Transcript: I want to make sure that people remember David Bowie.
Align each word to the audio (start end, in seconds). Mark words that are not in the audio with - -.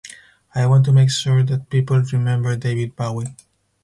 I 0.55 0.65
want 0.65 0.83
to 0.85 0.91
make 0.91 1.11
sure 1.11 1.43
that 1.43 1.69
people 1.69 2.01
remember 2.11 2.55
David 2.55 2.95
Bowie. 2.95 3.35